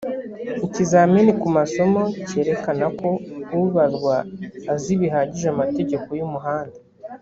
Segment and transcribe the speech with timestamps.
[0.65, 3.09] ikizamini ku masomo cyerekana ko
[3.61, 4.15] ubazwa
[4.73, 6.77] azi bihagije amategeko y’umuhanda